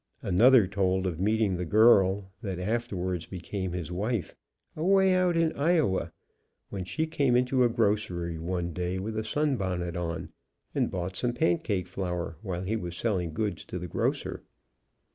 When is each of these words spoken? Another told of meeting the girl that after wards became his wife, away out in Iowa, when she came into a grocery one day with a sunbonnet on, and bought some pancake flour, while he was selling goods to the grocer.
Another 0.23 0.65
told 0.65 1.05
of 1.05 1.19
meeting 1.19 1.57
the 1.57 1.63
girl 1.63 2.31
that 2.41 2.57
after 2.57 2.95
wards 2.97 3.27
became 3.27 3.71
his 3.73 3.91
wife, 3.91 4.35
away 4.75 5.13
out 5.13 5.37
in 5.37 5.53
Iowa, 5.53 6.11
when 6.71 6.85
she 6.85 7.05
came 7.05 7.35
into 7.35 7.63
a 7.63 7.69
grocery 7.69 8.39
one 8.39 8.73
day 8.73 8.97
with 8.97 9.15
a 9.15 9.23
sunbonnet 9.23 9.95
on, 9.95 10.29
and 10.73 10.89
bought 10.89 11.15
some 11.15 11.33
pancake 11.33 11.85
flour, 11.85 12.35
while 12.41 12.63
he 12.63 12.75
was 12.75 12.97
selling 12.97 13.31
goods 13.31 13.63
to 13.65 13.77
the 13.77 13.87
grocer. 13.87 14.41